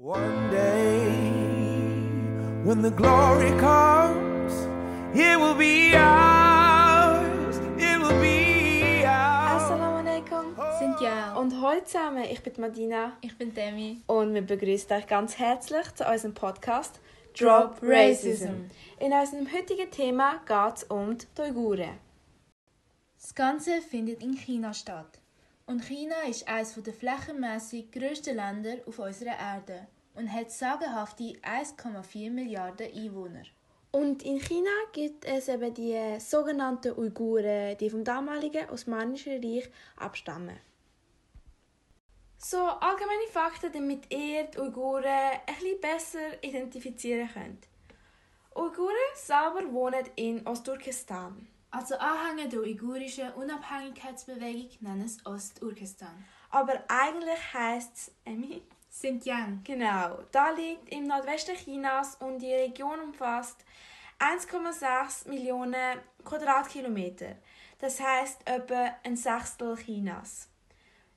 One 0.00 0.48
day, 0.50 1.10
when 2.62 2.82
the 2.82 2.90
glory 2.92 3.50
comes, 3.58 4.52
it 5.12 5.36
will 5.36 5.56
be 5.56 5.92
ours. 5.96 7.56
It 7.76 7.98
will 8.00 8.20
be 8.20 9.04
ours. 9.04 9.62
Assalamu 9.62 9.98
alaikum. 9.98 10.54
Sind 10.78 11.00
ja. 11.00 11.34
Und 11.34 11.60
heute 11.60 11.84
zusammen, 11.86 12.22
ich 12.30 12.40
bin 12.44 12.52
Madina 12.58 13.16
Ich 13.22 13.36
bin 13.36 13.52
Demi. 13.52 14.00
und 14.06 14.34
wir 14.34 14.42
begrüßen 14.42 14.92
euch 14.96 15.08
ganz 15.08 15.36
herzlich 15.36 15.92
zu 15.96 16.04
unserem 16.08 16.32
Podcast 16.34 17.00
Drop 17.36 17.78
Racism. 17.82 18.70
In 19.00 19.12
unserem 19.12 19.52
heutigen 19.52 19.90
Thema 19.90 20.40
geht 20.46 20.76
es 20.76 20.84
um 20.84 21.18
die 21.18 21.42
Uiguren. 21.42 21.98
Das 23.20 23.34
Ganze 23.34 23.80
findet 23.82 24.22
in 24.22 24.34
China 24.34 24.72
statt. 24.72 25.17
Und 25.68 25.84
China 25.84 26.14
ist 26.26 26.48
eines 26.48 26.82
der 26.82 26.94
flächenmäßig 26.94 27.92
grössten 27.92 28.36
Länder 28.36 28.76
auf 28.86 28.98
unserer 29.00 29.38
Erde 29.38 29.86
und 30.14 30.32
hat 30.32 30.50
sagenhafte 30.50 31.24
1,4 31.42 32.30
Milliarden 32.30 32.90
Einwohner. 32.90 33.42
Und 33.90 34.22
in 34.22 34.40
China 34.40 34.70
gibt 34.94 35.26
es 35.26 35.46
eben 35.48 35.74
die 35.74 36.18
sogenannten 36.20 36.98
Uiguren, 36.98 37.76
die 37.76 37.90
vom 37.90 38.02
damaligen 38.02 38.70
Osmanischen 38.70 39.44
Reich 39.44 39.68
abstammen. 39.96 40.56
So 42.38 42.64
allgemeine 42.64 43.28
Fakten, 43.30 43.70
damit 43.70 44.10
ihr 44.10 44.44
die 44.44 44.58
Uiguren 44.58 45.04
ein 45.04 45.54
bisschen 45.58 45.80
besser 45.82 46.42
identifizieren 46.42 47.28
könnt. 47.30 47.68
Uiguren 48.54 48.94
selber 49.16 49.70
wohnen 49.70 50.08
in 50.16 50.46
Ostturkestan. 50.46 51.46
Also 51.70 51.96
Anhänger 51.96 52.48
der 52.48 52.60
uigurischen 52.60 53.30
Unabhängigkeitsbewegung 53.34 54.70
nennen 54.80 55.04
es 55.04 55.24
Osturkestan. 55.26 56.24
Aber 56.50 56.82
eigentlich 56.88 57.54
heisst 57.54 57.96
es 57.96 58.12
Emmy. 58.24 58.62
Xinjiang. 58.90 59.60
Genau, 59.64 60.22
da 60.32 60.50
liegt 60.50 60.88
im 60.92 61.06
Nordwesten 61.06 61.54
Chinas 61.54 62.16
und 62.16 62.40
die 62.40 62.52
Region 62.52 62.98
umfasst 63.00 63.64
1,6 64.18 65.28
Millionen 65.28 66.00
Quadratkilometer. 66.24 67.36
Das 67.78 68.00
heißt 68.00 68.40
etwa 68.46 68.96
ein 69.04 69.16
Sechstel 69.16 69.76
Chinas. 69.76 70.48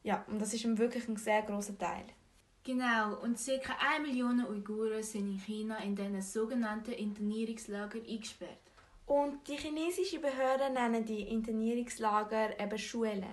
Ja, 0.04 0.24
und 0.28 0.40
das 0.40 0.54
ist 0.54 0.78
wirklich 0.78 1.08
ein 1.08 1.16
sehr 1.16 1.42
großer 1.44 1.78
Teil. 1.78 2.06
Genau, 2.64 3.16
und 3.22 3.40
ca. 3.44 3.76
1 3.96 4.08
Million 4.08 4.46
Uiguren 4.46 5.02
sind 5.02 5.32
in 5.32 5.40
China 5.40 5.78
in 5.78 5.96
diesen 5.96 6.22
sogenannten 6.22 6.92
Internierungslager 6.92 8.00
eingesperrt. 8.08 8.71
Und 9.12 9.46
die 9.46 9.58
chinesische 9.58 10.20
Behörden 10.20 10.72
nennen 10.74 11.04
die 11.04 11.24
Internierungslager 11.24 12.58
eben 12.58 12.78
Schulen. 12.78 13.26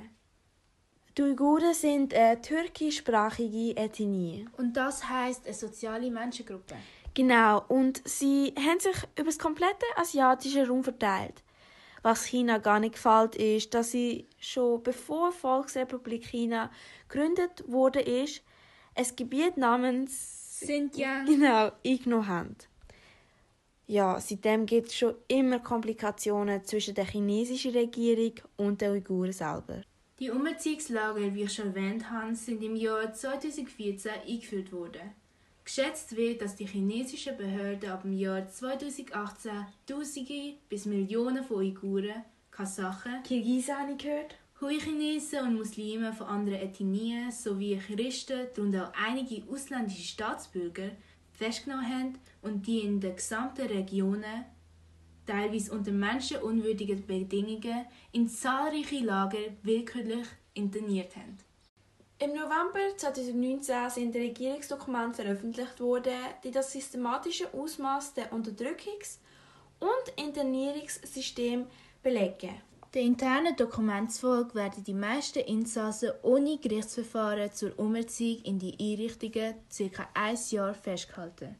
Die 1.17 1.23
Uiguren 1.23 1.73
sind 1.73 2.13
eine 2.13 2.41
türkischsprachige 2.41 3.77
Ethnie. 3.77 4.49
Und 4.57 4.77
das 4.77 5.09
heißt 5.09 5.45
eine 5.47 5.55
soziale 5.55 6.11
Menschengruppe. 6.11 6.75
Genau, 7.15 7.65
und 7.69 8.03
sie 8.05 8.53
haben 8.59 8.81
sich 8.81 8.97
über 9.15 9.27
das 9.27 9.39
komplette 9.39 9.87
asiatische 9.95 10.67
Raum 10.67 10.83
verteilt. 10.83 11.45
Was 12.03 12.25
China 12.25 12.59
gar 12.59 12.81
nicht 12.81 12.95
gefällt, 12.95 13.37
ist, 13.37 13.73
dass 13.73 13.93
sie 13.93 14.27
schon 14.41 14.83
bevor 14.83 15.31
die 15.31 15.37
Volksrepublik 15.37 16.27
China 16.27 16.73
gegründet 17.09 17.63
wurde, 17.69 18.01
ist, 18.01 18.43
ein 18.97 19.07
Gebiet 19.15 19.57
namens 19.57 20.59
Xinjiang. 20.61 21.25
genau 21.25 21.71
eingenommen 21.87 22.27
haben. 22.27 22.57
Ja, 23.91 24.21
seitdem 24.21 24.67
gibt 24.67 24.89
es 24.89 24.97
schon 24.97 25.15
immer 25.29 25.61
Komplikationen 25.61 26.63
zwischen 26.63 26.95
der 26.95 27.07
chinesischen 27.07 27.73
Regierung 27.73 28.35
und 28.59 28.83
den 28.83 28.91
Uiguren 28.91 29.33
selber. 29.33 29.81
Die 30.19 30.31
Umerziehungslager, 30.31 31.35
wie 31.35 31.45
ich 31.45 31.55
schon 31.55 31.69
erwähnt 31.69 32.11
habe, 32.11 32.35
sind 32.35 32.63
im 32.63 32.77
Jahr 32.77 33.15
2014 33.15 34.13
eingeführt 34.29 34.73
worden. 34.73 35.01
Geschätzt 35.65 36.15
wird, 36.15 36.43
dass 36.43 36.55
die 36.55 36.67
chinesischen 36.67 37.39
Behörden 37.39 37.91
ab 37.91 38.03
dem 38.03 38.13
Jahr 38.13 38.47
2018 38.47 39.53
Tausende 39.87 40.55
bis 40.69 40.85
Millionen 40.85 41.43
von 41.43 41.59
Uiguren, 41.59 42.25
Kasachen, 42.51 43.23
Kirgisen 43.23 43.75
habe 43.75 43.93
ich 43.93 43.99
gehört. 43.99 44.35
Hui-Chinesen 44.61 45.41
und 45.47 45.55
Muslime 45.55 46.13
von 46.13 46.27
anderen 46.27 46.61
Ethnien 46.61 47.31
sowie 47.31 47.79
Christen, 47.79 48.49
darunter 48.55 48.89
auch 48.89 49.09
einige 49.09 49.51
ausländische 49.51 50.03
Staatsbürger, 50.03 50.91
festgenommen 51.39 51.87
haben 51.89 52.19
und 52.43 52.67
die 52.67 52.81
in 52.81 53.01
den 53.01 53.17
gesamten 53.17 53.67
Regionen, 53.67 54.45
teilweise 55.25 55.73
unter 55.73 55.93
menschenunwürdigen 55.93 57.07
Bedingungen, 57.07 57.87
in 58.13 58.29
zahlreiche 58.29 59.05
Lager 59.05 59.39
willkürlich 59.63 60.27
interniert 60.55 61.15
haben. 61.17 61.39
Im 62.21 62.31
November 62.31 62.97
2019 62.97 63.91
sind 63.91 64.17
Regierungsdokumente 64.17 65.23
veröffentlicht 65.23 65.79
worden, 65.79 66.19
die 66.43 66.51
das 66.51 66.73
systematische 66.73 67.55
Ausmaß 67.55 68.15
der 68.15 68.33
Unterdrückungs- 68.33 69.19
und 69.79 70.13
Internierungssystem 70.17 71.67
belegen. 72.03 72.68
Der 72.95 73.03
internen 73.03 73.55
Dokumentsfolge 73.55 74.55
werden 74.55 74.83
die 74.83 74.95
meisten 74.95 75.41
Insassen 75.41 76.11
ohne 76.23 76.57
Gerichtsverfahren 76.57 77.53
zur 77.53 77.79
Umerziehung 77.79 78.43
in 78.45 78.59
die 78.59 78.77
Einrichtungen 78.81 79.57
ca. 79.77 80.09
ein 80.15 80.39
Jahr 80.49 80.73
festgehalten. 80.73 81.57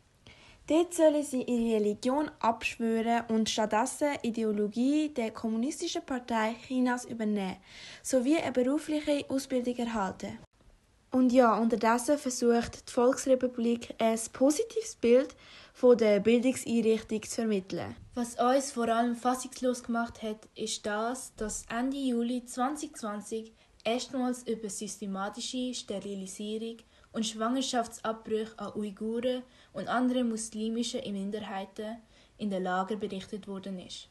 Dort 0.67 0.95
sollen 0.95 1.23
sie 1.23 1.43
ihre 1.43 1.77
Religion 1.77 2.31
abschwören 2.41 3.25
und 3.29 3.51
stattdessen 3.51 4.17
Ideologie 4.23 5.11
der 5.11 5.31
Kommunistischen 5.31 6.05
Partei 6.05 6.57
Chinas 6.67 7.05
übernehmen, 7.05 7.57
sowie 8.03 8.39
eine 8.39 8.53
berufliche 8.53 9.27
Ausbildung 9.29 9.77
erhalten. 9.77 10.39
Und 11.11 11.33
ja, 11.33 11.59
unterdessen 11.59 12.19
versucht 12.19 12.89
die 12.89 12.93
Volksrepublik 12.93 13.95
ein 13.99 14.19
positives 14.33 14.95
Bild 14.95 15.35
von 15.79 15.97
der 15.97 16.19
Bildungseinrichtung 16.19 17.23
zu 17.23 17.37
vermitteln. 17.37 17.95
Was 18.17 18.35
uns 18.35 18.73
vor 18.73 18.89
allem 18.89 19.15
fassungslos 19.15 19.85
gemacht 19.85 20.25
hat, 20.25 20.49
ist 20.57 20.85
das, 20.85 21.33
dass 21.37 21.67
Ende 21.71 21.97
Juli 21.97 22.45
2020 22.45 23.53
erstmals 23.85 24.43
über 24.43 24.69
systematische 24.69 25.73
Sterilisierung 25.73 26.79
und 27.13 27.27
Schwangerschaftsabbrüche 27.27 28.59
an 28.59 28.73
Uiguren 28.75 29.45
und 29.73 29.87
anderen 29.87 30.29
muslimischen 30.29 31.01
Minderheiten 31.13 31.99
in 32.39 32.51
den 32.51 32.65
Lager 32.65 32.97
berichtet 32.97 33.47
worden 33.47 33.79
ist. 33.79 34.09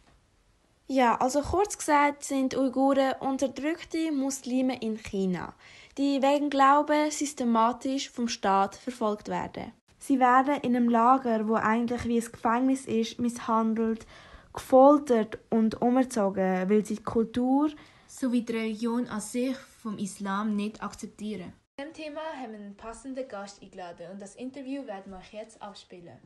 Ja, 0.87 1.15
also 1.19 1.41
kurz 1.41 1.77
gesagt 1.77 2.23
sind 2.23 2.55
Uiguren 2.55 3.11
unterdrückte 3.19 4.13
Muslime 4.13 4.79
in 4.79 4.97
China, 4.97 5.53
die 5.97 6.21
wegen 6.21 6.49
Glauben 6.49 7.11
systematisch 7.11 8.09
vom 8.09 8.29
Staat 8.29 8.77
verfolgt 8.77 9.27
werden. 9.27 9.73
Sie 9.99 10.19
werden 10.19 10.55
in 10.61 10.75
einem 10.75 10.89
Lager, 10.89 11.47
wo 11.47 11.55
eigentlich 11.55 12.05
wie 12.05 12.21
ein 12.21 12.31
Gefängnis 12.31 12.85
ist, 12.85 13.19
misshandelt, 13.19 14.05
gefoltert 14.53 15.39
und 15.49 15.81
umgezogen, 15.81 16.69
weil 16.69 16.85
sie 16.85 16.95
die 16.95 17.03
Kultur 17.03 17.69
sowie 18.07 18.43
die 18.43 18.53
Religion 18.53 19.07
an 19.07 19.21
sich 19.21 19.57
vom 19.57 19.97
Islam 19.97 20.55
nicht 20.55 20.81
akzeptieren. 20.81 21.53
Zu 21.79 21.85
diesem 21.85 21.93
Thema 21.93 22.21
haben 22.39 22.51
wir 22.53 22.59
einen 22.59 22.77
passenden 22.77 23.27
Gast 23.27 23.61
eingeladen 23.61 24.11
und 24.11 24.21
das 24.21 24.35
Interview 24.35 24.85
werden 24.87 25.11
wir 25.11 25.17
euch 25.17 25.33
jetzt 25.33 25.61
abspielen. 25.61 26.17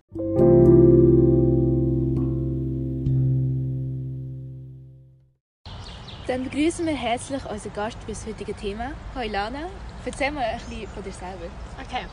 Dann 6.28 6.44
begrüßen 6.44 6.86
wir 6.86 6.94
herzlich 6.94 7.44
unseren 7.50 7.74
Gast 7.74 7.98
für 8.04 8.12
das 8.12 8.26
heutige 8.26 8.54
Thema. 8.54 8.92
Hallo 9.16 9.32
Lana, 9.32 9.70
erzähl 10.06 10.32
mal 10.32 10.44
ein 10.44 10.60
bisschen 10.60 10.88
von 10.88 11.04
dir 11.04 11.12
selber. 11.12 11.48
Okay. 11.84 12.06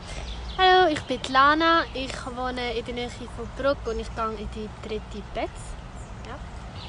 Hallo, 0.61 0.91
ich 0.91 0.99
bin 1.03 1.21
Lana. 1.31 1.85
Ich 1.93 2.11
wohne 2.35 2.73
in 2.73 2.83
der 2.83 2.93
Nähe 2.93 3.09
von 3.09 3.47
Bruck 3.57 3.77
und 3.85 3.97
ich 3.97 4.13
gehe 4.13 4.29
in 4.31 4.49
die 4.53 4.69
dritte 4.85 5.23
Betz. 5.33 5.49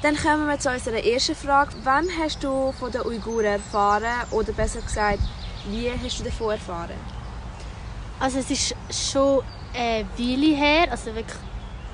Dann 0.01 0.17
kommen 0.17 0.45
wir 0.49 0.59
zu 0.59 0.69
unserer 0.69 1.01
ersten 1.01 1.35
Frage. 1.35 1.71
Wann 1.85 2.05
hast 2.19 2.43
du 2.43 2.73
von 2.73 2.91
den 2.91 3.03
Uiguren 3.03 3.45
erfahren? 3.45 4.27
Oder 4.31 4.51
besser 4.51 4.81
gesagt, 4.81 5.19
wie 5.69 5.89
hast 5.89 6.19
du 6.19 6.25
davon 6.25 6.51
erfahren? 6.51 6.97
Also 8.19 8.39
es 8.39 8.51
ist 8.51 8.75
schon 8.91 9.41
eine 9.73 10.05
Weile 10.17 10.53
her, 10.53 10.91
also 10.91 11.15
wirklich, 11.15 11.39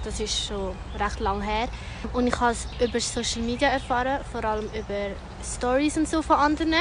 das 0.04 0.20
ist 0.20 0.48
schon 0.48 0.76
recht 0.98 1.20
lang 1.20 1.44
her. 1.44 1.68
Und 2.12 2.26
ich 2.26 2.40
habe 2.40 2.54
es 2.54 2.68
über 2.82 3.00
Social 3.00 3.44
Media 3.44 3.68
erfahren, 3.68 4.22
vor 4.32 4.44
allem 4.44 4.66
über 4.74 5.12
Stories 5.44 5.96
und 5.96 6.10
so 6.10 6.24
von 6.24 6.38
anderen. 6.38 6.74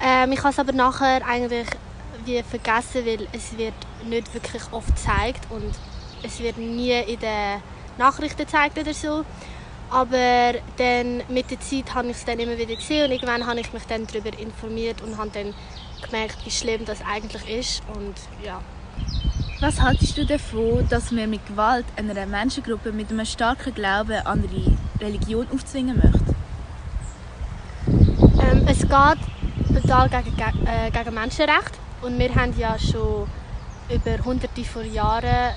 Ähm, 0.00 0.30
ich 0.30 0.38
habe 0.38 0.50
es 0.50 0.58
aber 0.60 0.72
nachher 0.72 1.26
eigentlich 1.26 1.66
wie 2.26 2.42
vergessen, 2.42 3.06
weil 3.06 3.26
es 3.32 3.56
wird 3.56 3.74
nicht 4.08 4.32
wirklich 4.34 4.62
oft 4.72 4.88
gezeigt 4.88 5.46
und 5.50 5.74
es 6.22 6.40
wird 6.40 6.58
nie 6.58 6.92
in 6.92 7.18
den 7.18 7.62
Nachrichten 7.98 8.38
gezeigt 8.44 8.78
oder 8.78 8.94
so. 8.94 9.24
Aber 9.90 10.54
dann 10.76 11.22
mit 11.28 11.50
der 11.50 11.60
Zeit 11.60 11.94
habe 11.94 12.08
ich 12.08 12.16
es 12.16 12.24
dann 12.24 12.38
immer 12.38 12.58
wieder 12.58 12.74
gesehen 12.74 13.06
und 13.06 13.12
irgendwann 13.12 13.46
habe 13.46 13.60
ich 13.60 13.72
mich 13.72 13.84
dann 13.84 14.06
darüber 14.06 14.36
informiert 14.38 15.02
und 15.02 15.16
habe 15.18 15.30
dann 15.32 15.54
gemerkt, 16.02 16.36
wie 16.44 16.50
schlimm 16.50 16.84
das 16.84 16.98
eigentlich 17.02 17.48
ist 17.48 17.82
und 17.94 18.14
ja. 18.44 18.60
Was 19.60 19.80
haltest 19.80 20.18
du 20.18 20.26
davon, 20.26 20.86
dass 20.88 21.10
man 21.10 21.30
mit 21.30 21.46
Gewalt 21.46 21.86
einer 21.96 22.26
Menschengruppe 22.26 22.92
mit 22.92 23.10
einem 23.10 23.24
starken 23.24 23.72
Glauben 23.74 24.12
eine 24.12 24.26
andere 24.26 24.76
Religion 25.00 25.46
aufzwingen 25.52 25.96
möchte? 25.96 26.34
Ähm, 28.42 28.66
es 28.66 28.80
geht 28.80 29.82
total 29.82 30.08
gegen, 30.08 30.66
äh, 30.66 30.90
gegen 30.90 31.14
Menschenrechte 31.14 31.83
und 32.04 32.18
wir 32.18 32.34
haben 32.34 32.52
ja 32.58 32.78
schon 32.78 33.26
über 33.88 34.22
hunderte 34.24 34.62
von 34.64 34.92
Jahren 34.92 35.54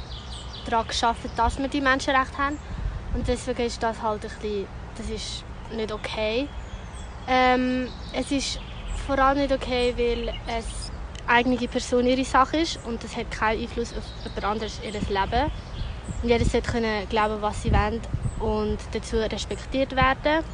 daran 0.66 0.88
geschafft, 0.88 1.30
dass 1.36 1.58
wir 1.60 1.68
die 1.68 1.82
Menschenrechte 1.82 2.38
haben. 2.38 2.58
Und 3.14 3.28
deswegen 3.28 3.64
ist 3.64 3.84
das 3.84 4.02
halt 4.02 4.24
ein 4.24 4.30
bisschen, 4.30 4.68
das 4.98 5.10
ist 5.10 5.44
nicht 5.76 5.92
okay. 5.92 6.48
Ähm, 7.28 7.90
es 8.14 8.32
ist 8.32 8.60
vor 9.06 9.20
allem 9.20 9.40
nicht 9.40 9.52
okay, 9.52 9.94
weil 9.98 10.34
es 10.48 10.92
eigene 11.28 11.58
Person 11.68 12.06
ihre 12.06 12.24
Sache 12.24 12.58
ist 12.58 12.80
und 12.86 13.04
das 13.04 13.18
hat 13.18 13.30
keinen 13.30 13.64
Einfluss 13.64 13.94
auf 13.98 14.04
jemand 14.24 14.46
anderes 14.46 14.80
ihr 14.84 14.92
Leben. 14.92 15.52
Und 16.22 16.30
jeder 16.30 16.46
sollte 16.46 16.72
können 16.72 17.10
glauben, 17.10 17.42
was 17.42 17.64
sie 17.64 17.72
will 17.72 18.00
und 18.40 18.78
dazu 18.94 19.18
respektiert 19.18 19.94
werden. 19.96 20.46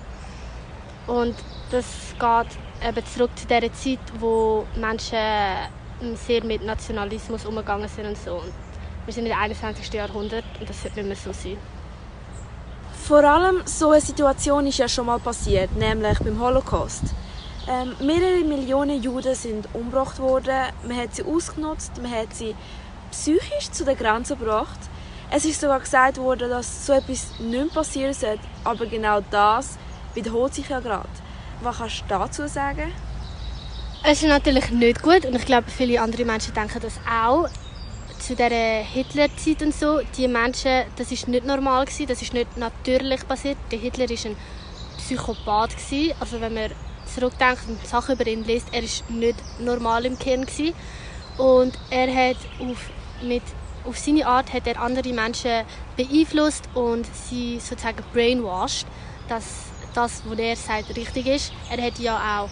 Und 1.05 1.35
das 1.69 1.85
geht 2.13 2.87
eben 2.87 3.05
zurück 3.05 3.31
zu 3.35 3.45
der 3.45 3.71
Zeit, 3.73 3.99
wo 4.19 4.65
Menschen 4.75 5.19
sehr 6.15 6.44
mit 6.44 6.63
Nationalismus 6.63 7.45
umgegangen 7.45 7.88
sind 7.88 8.07
und 8.07 8.17
so. 8.17 8.35
Und 8.35 8.53
wir 9.05 9.13
sind 9.13 9.25
im 9.25 9.38
21. 9.38 9.94
Jahrhundert 9.94 10.45
und 10.59 10.69
das 10.69 10.81
sollte 10.81 11.03
nicht 11.03 11.07
mehr 11.07 11.15
so 11.15 11.33
sein. 11.33 11.57
Vor 13.03 13.23
allem 13.23 13.61
so 13.65 13.91
eine 13.91 14.01
Situation 14.01 14.65
ist 14.67 14.77
ja 14.77 14.88
schon 14.88 15.07
mal 15.07 15.19
passiert, 15.19 15.75
nämlich 15.75 16.19
beim 16.19 16.39
Holocaust. 16.39 17.03
Ähm, 17.67 17.95
mehrere 18.00 18.44
Millionen 18.44 19.01
Juden 19.01 19.35
sind 19.35 19.67
umgebracht 19.73 20.19
worden. 20.19 20.67
Man 20.88 20.97
hat 20.97 21.15
sie 21.15 21.23
ausgenutzt, 21.23 22.01
man 22.01 22.11
hat 22.11 22.33
sie 22.33 22.55
psychisch 23.11 23.71
zu 23.71 23.85
der 23.85 23.95
Grenze 23.95 24.35
gebracht. 24.35 24.79
Es 25.31 25.45
ist 25.45 25.59
sogar 25.59 25.79
gesagt 25.79 26.17
worden, 26.17 26.50
dass 26.50 26.85
so 26.85 26.94
etwas 26.94 27.39
nicht 27.39 27.73
passieren 27.73 28.13
sollte, 28.13 28.44
aber 28.63 28.85
genau 28.85 29.19
das 29.31 29.77
wiederholt 30.13 30.53
sich 30.53 30.69
ja 30.69 30.79
gerade. 30.79 31.09
Was 31.61 31.77
kannst 31.77 32.01
du 32.01 32.05
dazu 32.07 32.47
sagen? 32.47 32.91
Es 34.05 34.21
ist 34.21 34.27
natürlich 34.27 34.69
nicht 34.69 35.01
gut 35.01 35.25
und 35.25 35.33
ich 35.33 35.45
glaube, 35.45 35.71
viele 35.71 36.01
andere 36.01 36.25
Menschen 36.25 36.53
denken 36.53 36.81
das 36.81 37.00
auch. 37.09 37.47
Zu 38.19 38.35
dieser 38.35 38.83
Hitlerzeit 38.83 39.61
und 39.61 39.73
so, 39.73 40.01
die 40.17 40.27
Menschen, 40.27 40.83
das 40.97 41.09
ist 41.13 41.29
nicht 41.29 41.45
normal 41.45 41.85
gewesen, 41.85 42.07
das 42.07 42.21
ist 42.21 42.33
nicht 42.33 42.57
natürlich 42.57 43.25
passiert. 43.25 43.57
Der 43.71 43.79
Hitler 43.79 44.11
ist 44.11 44.25
ein 44.25 44.35
Psychopath 44.97 45.77
gewesen. 45.77 46.13
Also 46.19 46.41
wenn 46.41 46.53
man 46.53 46.71
zurückdenkt 47.05 47.61
und 47.69 47.88
Sachen 47.88 48.15
über 48.15 48.27
ihn 48.27 48.44
liest, 48.44 48.67
er 48.73 48.83
ist 48.83 49.09
nicht 49.09 49.38
normal 49.59 50.05
im 50.05 50.19
Kern 50.19 50.45
gewesen. 50.45 50.73
und 51.38 51.79
er 51.89 52.13
hat 52.13 52.38
auf, 52.59 52.89
mit, 53.21 53.44
auf 53.85 53.97
seine 53.97 54.27
Art 54.27 54.51
hat 54.51 54.67
er 54.67 54.81
andere 54.81 55.13
Menschen 55.13 55.63
beeinflusst 55.95 56.67
und 56.73 57.05
sie 57.15 57.57
sozusagen 57.61 58.03
brainwashed, 58.11 58.85
dass 59.29 59.45
das, 59.94 60.23
was 60.25 60.39
er 60.39 60.57
sagt, 60.57 60.94
richtig 60.97 61.25
ist. 61.25 61.53
Er 61.69 61.81
hat 61.81 62.00
ja 62.00 62.41
auch 62.41 62.50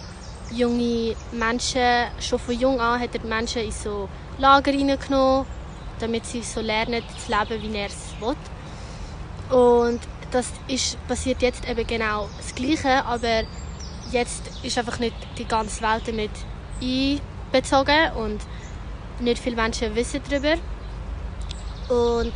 junge 0.54 1.16
Menschen, 1.32 2.06
schon 2.20 2.38
von 2.38 2.58
jung 2.58 2.80
an 2.80 3.00
hat 3.00 3.14
er 3.14 3.24
Menschen 3.24 3.62
in 3.62 3.72
so 3.72 4.08
Lager 4.38 4.72
hineingenommen, 4.72 5.46
damit 5.98 6.26
sie 6.26 6.42
so 6.42 6.60
lernen 6.60 7.02
zu 7.24 7.32
leben, 7.32 7.62
wie 7.62 7.76
er 7.76 7.86
es 7.86 8.14
will. 8.20 8.36
Und 9.56 10.00
das 10.30 10.46
ist, 10.66 10.96
passiert 11.06 11.42
jetzt 11.42 11.68
eben 11.68 11.86
genau 11.86 12.28
das 12.38 12.54
Gleiche, 12.54 13.04
aber 13.04 13.42
jetzt 14.10 14.42
ist 14.62 14.78
einfach 14.78 14.98
nicht 14.98 15.14
die 15.38 15.44
ganze 15.44 15.82
Welt 15.82 16.02
damit 16.06 16.30
einbezogen 16.80 18.12
und 18.16 18.40
nicht 19.20 19.42
viele 19.42 19.56
Menschen 19.56 19.94
wissen 19.94 20.20
darüber. 20.28 20.54
Und 21.88 22.32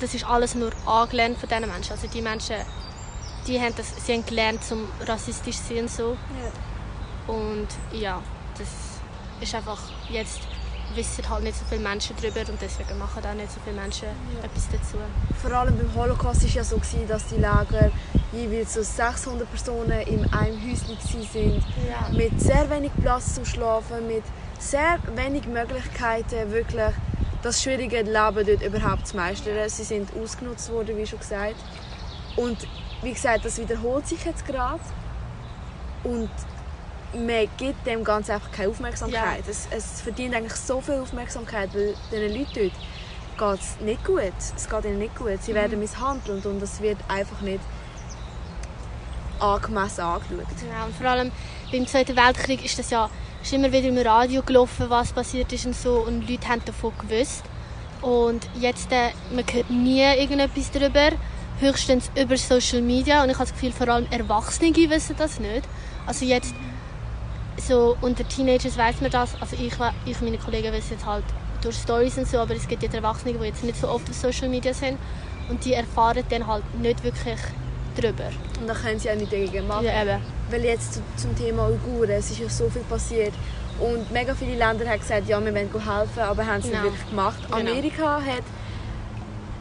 das 0.00 0.14
ist 0.14 0.24
alles 0.24 0.54
nur 0.54 0.70
angelernt 0.86 1.38
von 1.38 1.48
diesen 1.48 1.70
Menschen. 1.70 1.92
Also 1.92 2.06
die 2.08 2.22
Menschen, 2.22 2.56
die 3.46 3.60
haben, 3.60 3.74
das, 3.76 3.94
sie 4.04 4.12
haben 4.12 4.26
gelernt, 4.26 4.64
zum 4.64 4.88
rassistisch 5.06 5.56
zu 5.56 5.74
sein 5.74 5.78
und 5.82 5.90
so. 5.90 6.10
Ja. 6.10 6.71
Und 7.26 7.68
ja, 7.92 8.22
das 8.58 8.68
ist 9.40 9.54
einfach 9.54 9.78
jetzt 10.10 10.40
wissen 10.94 11.28
halt 11.28 11.44
nicht 11.44 11.56
so 11.56 11.64
viele 11.68 11.80
Menschen 11.80 12.14
darüber 12.20 12.40
und 12.50 12.60
deswegen 12.60 12.98
machen 12.98 13.24
auch 13.24 13.34
nicht 13.34 13.50
so 13.50 13.60
viele 13.64 13.80
Menschen 13.80 14.08
ja. 14.08 14.44
etwas 14.44 14.68
dazu. 14.70 14.98
Vor 15.40 15.52
allem 15.52 15.76
beim 15.76 15.94
Holocaust 15.94 16.42
war 16.42 16.48
es 16.48 16.54
ja 16.54 16.64
so, 16.64 16.80
dass 17.08 17.26
die 17.28 17.36
Lager 17.36 17.90
jeweils 18.32 18.74
so 18.74 18.82
600 18.82 19.50
Personen 19.50 20.00
in 20.02 20.32
einem 20.32 20.60
Häuschen 20.60 20.96
waren, 20.98 21.64
ja. 21.88 22.08
mit 22.16 22.40
sehr 22.40 22.68
wenig 22.70 22.92
Platz 23.00 23.34
zum 23.34 23.44
Schlafen, 23.44 24.06
mit 24.06 24.24
sehr 24.58 24.98
wenig 25.14 25.46
Möglichkeiten, 25.46 26.50
wirklich 26.50 26.92
das 27.42 27.62
schwierige 27.62 28.02
Leben 28.02 28.46
dort 28.46 28.62
überhaupt 28.62 29.06
zu 29.08 29.16
meistern. 29.16 29.68
Sie 29.68 29.84
sind 29.84 30.10
ausgenutzt 30.20 30.70
worden, 30.70 30.96
wie 30.96 31.06
schon 31.06 31.18
gesagt. 31.18 31.56
Und 32.36 32.56
wie 33.02 33.12
gesagt, 33.12 33.44
das 33.44 33.58
wiederholt 33.58 34.06
sich 34.06 34.24
jetzt 34.24 34.46
gerade. 34.46 34.80
Und 36.04 36.30
man 37.14 37.48
gibt 37.56 37.86
dem 37.86 38.04
Ganzen 38.04 38.32
einfach 38.32 38.50
keine 38.50 38.70
Aufmerksamkeit. 38.70 39.44
Ja. 39.44 39.50
Es, 39.50 39.68
es, 39.70 40.00
verdient 40.00 40.34
eigentlich 40.34 40.54
so 40.54 40.80
viel 40.80 40.94
Aufmerksamkeit, 40.94 41.70
weil 41.74 41.94
diesen 42.10 42.38
Leuten 42.38 42.72
dort 43.36 43.58
geht 43.58 43.60
es 43.60 43.80
nicht 43.80 44.04
gut. 44.04 44.32
Es 44.56 44.68
geht 44.68 44.84
ihnen 44.84 44.98
nicht 44.98 45.16
gut. 45.16 45.42
Sie 45.42 45.52
mhm. 45.52 45.56
werden 45.56 45.78
misshandelt 45.78 46.46
und 46.46 46.62
es 46.62 46.80
wird 46.80 46.98
einfach 47.08 47.40
nicht 47.40 47.60
angemessen 49.38 50.00
angeschaut. 50.02 50.46
Ja, 50.70 50.84
und 50.84 50.94
vor 50.94 51.06
allem 51.06 51.32
beim 51.70 51.86
Zweiten 51.86 52.16
Weltkrieg 52.16 52.64
ist 52.64 52.78
das 52.78 52.90
ja 52.90 53.10
ist 53.42 53.52
immer 53.52 53.72
wieder 53.72 53.88
im 53.88 53.98
Radio 53.98 54.42
gelaufen, 54.42 54.88
was 54.88 55.12
passiert 55.12 55.52
ist 55.52 55.66
und 55.66 55.74
so 55.74 56.04
und 56.06 56.28
Leute 56.28 56.48
haben 56.48 56.64
davon 56.64 56.92
gewusst. 56.98 57.42
Und 58.00 58.48
jetzt, 58.54 58.90
äh, 58.92 59.10
man 59.34 59.44
hört 59.50 59.70
nie 59.70 60.02
irgendetwas 60.02 60.70
darüber, 60.70 61.10
höchstens 61.58 62.10
über 62.16 62.36
Social 62.36 62.82
Media 62.82 63.22
und 63.22 63.30
ich 63.30 63.34
habe 63.34 63.44
das 63.44 63.52
Gefühl, 63.52 63.72
vor 63.72 63.88
allem 63.88 64.06
Erwachsene 64.10 64.74
wissen 64.90 65.16
das 65.18 65.40
nicht. 65.40 65.62
Also 66.06 66.24
jetzt 66.24 66.54
so 67.56 67.96
unter 68.00 68.26
Teenagers 68.26 68.76
weiß 68.76 69.00
man 69.00 69.10
das. 69.10 69.34
Also 69.40 69.56
ich, 69.56 69.72
ich 70.06 70.20
meine 70.20 70.38
Kollegen 70.38 70.72
wissen 70.72 70.96
es 70.98 71.06
halt 71.06 71.24
durch 71.62 71.76
Stories 71.76 72.18
und 72.18 72.26
so, 72.26 72.38
aber 72.38 72.54
es 72.54 72.66
gibt 72.66 72.82
jetzt 72.82 72.94
Erwachsene, 72.94 73.38
die 73.38 73.44
jetzt 73.44 73.64
nicht 73.64 73.78
so 73.78 73.88
oft 73.88 74.08
auf 74.08 74.16
Social 74.16 74.48
Media 74.48 74.74
sind 74.74 74.98
und 75.48 75.64
die 75.64 75.74
erfahren 75.74 76.24
dann 76.28 76.46
halt 76.46 76.64
nicht 76.80 77.02
wirklich 77.04 77.38
drüber. 77.96 78.30
Und 78.60 78.66
da 78.68 78.74
können 78.74 78.98
sie 78.98 79.10
auch 79.10 79.14
nicht 79.14 79.32
dagegen 79.32 79.66
machen. 79.66 79.84
Ja, 79.84 80.02
eben. 80.02 80.22
Weil 80.50 80.64
jetzt 80.64 81.00
zum 81.16 81.36
Thema 81.36 81.68
Uiguren, 81.68 82.10
es 82.10 82.30
ist 82.30 82.40
ja 82.40 82.48
so 82.48 82.68
viel 82.68 82.82
passiert 82.82 83.32
und 83.78 84.10
mega 84.12 84.34
viele 84.34 84.56
Länder 84.56 84.88
haben 84.88 85.00
gesagt, 85.00 85.28
ja, 85.28 85.42
wir 85.42 85.54
wollen 85.54 85.70
helfen, 85.72 86.20
aber 86.20 86.46
haben 86.46 86.58
es 86.58 86.64
genau. 86.64 86.82
nicht 86.82 86.84
wirklich 86.84 87.10
gemacht. 87.10 87.38
Genau. 87.46 87.56
Amerika 87.56 88.20
hat 88.20 88.44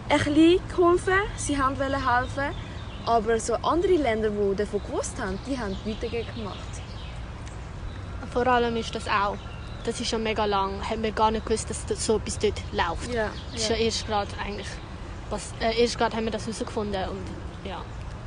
ein 0.10 0.18
bisschen 0.18 0.60
geholfen, 0.70 1.14
sie 1.38 1.58
haben 1.58 1.76
helfen, 1.78 2.56
aber 3.06 3.40
so 3.40 3.54
andere 3.56 3.94
Länder, 3.94 4.30
die 4.30 4.56
davon 4.56 4.82
gewusst 4.84 5.20
haben, 5.20 5.40
die 5.48 5.58
haben 5.58 5.76
nichts 5.86 6.02
dagegen 6.02 6.28
gemacht 6.36 6.71
vor 8.32 8.48
allem 8.48 8.76
ist 8.78 8.96
das 8.96 9.08
auch, 9.08 9.38
das 9.84 10.00
ist 10.00 10.10
schon 10.10 10.24
mega 10.24 10.46
lang, 10.46 10.72
haben 10.90 11.04
wir 11.04 11.12
gar 11.12 11.32
nicht 11.32 11.46
gewusst, 11.46 11.70
dass 11.70 12.06
so 12.06 12.18
etwas 12.18 12.40
dort 12.40 12.62
läuft. 12.72 13.14
Ja, 13.14 13.30
das 13.52 13.62
ist 13.62 13.70
ja 13.70 13.76
erst 13.76 14.08
gerade 14.08 14.30
eigentlich, 14.44 14.68
was, 15.30 15.54
äh, 15.60 15.82
erst 15.82 15.98
gerade 15.98 16.16
haben 16.16 16.26
wir 16.26 16.32
das 16.32 16.44
herausgefunden 16.44 17.10
und 17.10 17.70
ja. 17.70 17.84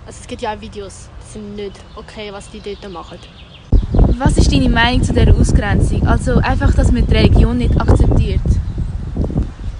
Also 0.07 0.19
es 0.21 0.27
gibt 0.27 0.43
ja 0.43 0.55
auch 0.55 0.61
Videos, 0.61 1.09
die 1.23 1.33
sind 1.33 1.57
nicht 1.57 1.81
okay, 1.97 2.31
was 2.33 2.51
die 2.51 2.61
dort 2.61 2.91
machen. 2.93 3.19
Was 4.19 4.37
ist 4.37 4.53
deine 4.53 4.69
Meinung 4.69 5.03
zu 5.03 5.13
dieser 5.13 5.35
Ausgrenzung? 5.35 6.07
Also 6.07 6.37
einfach, 6.37 6.75
dass 6.75 6.93
man 6.93 7.07
die 7.07 7.15
Religion 7.15 7.59
nicht 7.59 7.81
akzeptiert? 7.81 8.41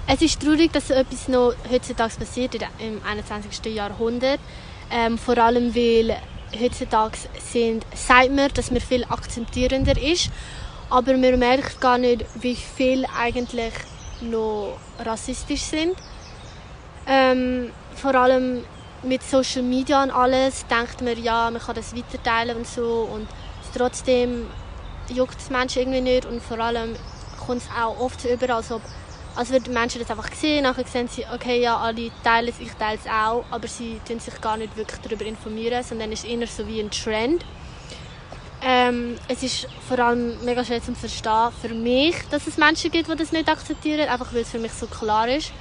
Es 0.07 0.21
ist 0.21 0.41
traurig, 0.41 0.71
dass 0.73 0.87
so 0.87 0.93
etwas 0.93 1.27
noch 1.27 1.53
heutzutage 1.71 2.15
passiert 2.19 2.55
im 2.55 3.01
21. 3.07 3.73
Jahrhundert. 3.73 4.39
Ähm, 4.91 5.17
vor 5.17 5.37
allem, 5.37 5.73
weil 5.75 6.17
heutzutage 6.59 7.17
sind, 7.39 7.85
sagt 7.93 8.31
man, 8.31 8.49
dass 8.53 8.71
man 8.71 8.81
viel 8.81 9.03
akzeptierender 9.05 10.01
ist, 10.01 10.29
aber 10.89 11.17
man 11.17 11.39
merkt 11.39 11.81
gar 11.81 11.97
nicht, 11.97 12.25
wie 12.35 12.55
viel 12.55 13.05
eigentlich 13.17 13.73
noch 14.21 14.77
rassistisch 14.99 15.61
sind. 15.61 15.95
Ähm, 17.07 17.71
vor 17.95 18.15
allem 18.15 18.63
mit 19.03 19.23
Social 19.23 19.61
Media 19.61 20.03
und 20.03 20.11
alles 20.11 20.65
denkt 20.67 21.01
man, 21.01 21.21
ja, 21.21 21.49
man 21.51 21.61
kann 21.61 21.75
das 21.75 21.95
weiterteilen 21.95 22.57
und 22.57 22.67
so. 22.67 23.07
Und 23.13 23.27
trotzdem 23.75 24.47
juckt 25.09 25.39
es 25.39 25.49
Menschen 25.49 25.81
irgendwie 25.81 26.01
nicht. 26.01 26.25
Und 26.25 26.41
vor 26.41 26.59
allem 26.59 26.95
kommt 27.45 27.61
es 27.61 27.69
auch 27.69 27.99
oft 27.99 28.25
über, 28.25 28.55
als 28.55 28.71
ob 28.71 28.81
also 29.35 29.53
würden 29.53 29.73
Menschen 29.73 30.01
das 30.01 30.09
einfach 30.09 30.33
sehen, 30.33 30.63
nachher 30.63 30.85
sehen 30.85 31.07
sie, 31.07 31.25
okay, 31.33 31.61
ja, 31.61 31.77
alle 31.77 32.09
teilen 32.23 32.49
es, 32.49 32.59
ich 32.59 32.71
teile 32.73 32.97
es 32.97 33.09
auch, 33.09 33.43
aber 33.51 33.67
sie 33.67 33.99
tun 34.07 34.19
sich 34.19 34.39
gar 34.39 34.57
nicht 34.57 34.75
wirklich 34.77 34.99
darüber 35.01 35.25
informieren, 35.25 35.83
sondern 35.83 36.11
es 36.11 36.23
ist 36.23 36.29
eher 36.29 36.47
so 36.47 36.67
wie 36.67 36.79
ein 36.79 36.89
Trend. 36.89 37.43
Ähm, 38.63 39.17
es 39.27 39.43
ist 39.43 39.67
vor 39.87 39.99
allem 39.99 40.43
mega 40.43 40.63
schwer 40.63 40.81
zu 40.81 40.95
verstehen 40.95 41.51
für 41.61 41.69
mich, 41.69 42.15
dass 42.31 42.47
es 42.47 42.57
Menschen 42.57 42.89
gibt, 42.89 43.09
die 43.09 43.15
das 43.15 43.31
nicht 43.31 43.49
akzeptieren, 43.49 44.07
einfach 44.07 44.33
weil 44.33 44.41
es 44.41 44.49
für 44.49 44.59
mich 44.59 44.71
so 44.71 44.87
klar 44.87 45.27
ist. 45.27 45.51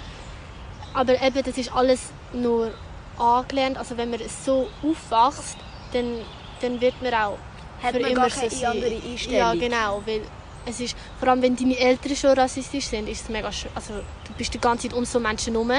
Aber 0.94 1.20
eben, 1.20 1.42
das 1.42 1.58
ist 1.58 1.74
alles 1.74 2.12
nur 2.32 2.70
angelernt, 3.18 3.76
also 3.76 3.96
wenn 3.96 4.10
man 4.10 4.20
so 4.44 4.68
aufwächst, 4.82 5.56
dann, 5.92 6.20
dann 6.60 6.80
wird 6.80 7.00
man 7.02 7.12
auch 7.14 7.38
Hat 7.82 7.94
für 7.94 8.00
man 8.00 8.10
immer 8.12 8.28
gar 8.28 8.30
keine 8.30 8.50
so 8.50 8.66
andere 8.66 8.94
Einstellung. 8.94 9.38
Ja, 9.38 9.54
genau, 9.54 10.02
weil 10.06 10.22
es 10.66 10.80
ist, 10.80 10.96
vor 11.18 11.28
allem 11.28 11.42
wenn 11.42 11.56
deine 11.56 11.76
Eltern 11.78 12.16
schon 12.16 12.30
rassistisch 12.30 12.86
sind, 12.86 13.08
ist 13.08 13.22
es 13.22 13.28
mega 13.28 13.50
schön. 13.52 13.70
Also 13.74 13.94
du 13.94 14.32
bist 14.36 14.52
die 14.54 14.60
ganze 14.60 14.88
Zeit 14.88 14.96
um 14.96 15.04
so 15.04 15.20
Menschen 15.20 15.52
herum, 15.54 15.72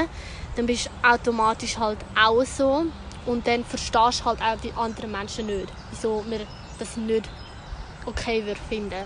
dann 0.55 0.65
bist 0.65 0.87
du 1.01 1.07
automatisch 1.09 1.77
halt 1.77 1.97
auch 2.15 2.43
so 2.45 2.85
und 3.25 3.47
dann 3.47 3.63
verstehst 3.65 4.21
du 4.21 4.25
halt 4.25 4.41
auch 4.41 4.59
die 4.61 4.71
anderen 4.73 5.11
Menschen 5.11 5.47
nicht, 5.47 5.67
wieso 5.91 6.23
wir 6.27 6.41
das 6.79 6.97
nicht 6.97 7.29
okay 8.05 8.43
wir 8.45 8.55
finden. 8.55 9.03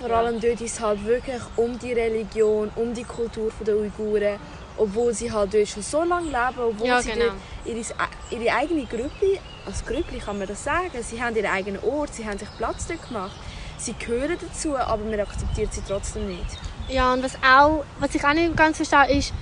Vor 0.00 0.10
allem 0.10 0.40
dort 0.40 0.60
ist 0.60 0.74
es 0.74 0.80
halt 0.80 1.04
wirklich 1.04 1.40
um 1.56 1.78
die 1.78 1.92
Religion, 1.92 2.70
um 2.74 2.94
die 2.94 3.04
Kultur 3.04 3.52
der 3.66 3.76
Uiguren, 3.76 4.38
obwohl 4.78 5.12
sie 5.12 5.30
halt 5.30 5.52
dort 5.52 5.68
schon 5.68 5.82
so 5.82 6.02
lange 6.04 6.26
leben, 6.28 6.58
obwohl 6.58 6.86
Ja, 6.88 7.02
sie 7.02 7.12
genau. 7.12 7.32
ihre, 7.66 7.84
ihre 8.30 8.56
eigene 8.56 8.86
Gruppe, 8.86 9.38
als 9.66 9.84
Gruppe 9.84 10.16
kann 10.24 10.38
man 10.38 10.48
das 10.48 10.64
sagen, 10.64 10.90
sie 11.02 11.22
haben 11.22 11.36
ihren 11.36 11.50
eigenen 11.52 11.82
Ort, 11.84 12.14
sie 12.14 12.26
haben 12.26 12.38
sich 12.38 12.48
Platz 12.56 12.86
dort 12.86 13.06
gemacht. 13.06 13.36
Sie 13.80 13.94
gehören 13.94 14.36
dazu, 14.38 14.76
aber 14.76 15.04
man 15.04 15.18
akzeptiert 15.20 15.72
sie 15.72 15.80
trotzdem 15.86 16.28
nicht. 16.28 16.58
Ja, 16.88 17.14
und 17.14 17.22
was, 17.22 17.36
auch, 17.36 17.84
was 17.98 18.14
ich 18.14 18.22
auch 18.22 18.34
nicht 18.34 18.54
ganz 18.54 18.76
verstehe, 18.76 19.18
ist, 19.18 19.32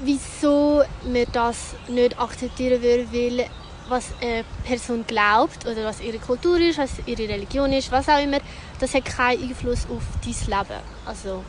wieso 0.00 0.84
man 1.02 1.26
das 1.32 1.74
nicht 1.88 2.18
akzeptieren 2.18 2.80
würde, 2.80 3.06
weil 3.12 3.46
was 3.88 4.12
eine 4.20 4.44
Person 4.64 5.04
glaubt 5.06 5.66
oder 5.66 5.84
was 5.84 6.00
ihre 6.00 6.18
Kultur 6.18 6.58
ist, 6.58 6.78
was 6.78 6.90
ihre 7.04 7.28
Religion 7.28 7.72
ist, 7.72 7.90
was 7.90 8.08
auch 8.08 8.22
immer, 8.22 8.38
das 8.78 8.94
hat 8.94 9.04
keinen 9.04 9.42
Einfluss 9.42 9.86
auf 9.90 10.02
dein 10.22 10.58
Leben. 10.58 10.80
Also 11.04 11.42